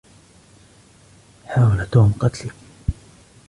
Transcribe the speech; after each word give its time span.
حاول 1.45 1.85
توم 1.91 2.13
قتلي. 2.19 2.51